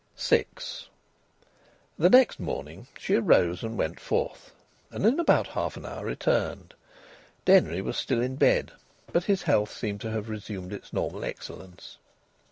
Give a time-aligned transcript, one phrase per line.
[0.17, 0.45] VI
[1.99, 4.51] The next morning she arose and went forth,
[4.89, 6.73] and in about half an hour returned.
[7.45, 8.71] Denry was still in bed,
[9.13, 11.99] but his health seemed to have resumed its normal excellence.